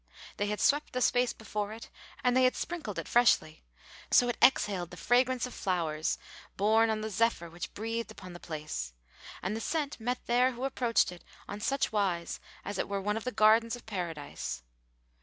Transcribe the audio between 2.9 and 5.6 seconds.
it freshly; so it exhaled the fragrance of